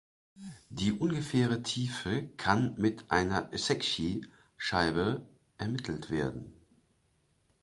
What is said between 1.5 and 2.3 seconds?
Tiefe